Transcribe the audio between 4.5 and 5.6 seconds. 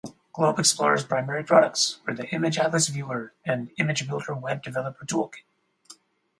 developer toolkit.